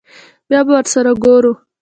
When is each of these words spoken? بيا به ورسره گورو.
بيا 0.49 0.59
به 0.65 0.71
ورسره 0.77 1.11
گورو. 1.23 1.53